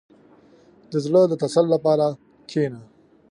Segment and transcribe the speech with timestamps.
[0.91, 2.07] •د زړه د تسل لپاره
[2.49, 2.81] کښېنه.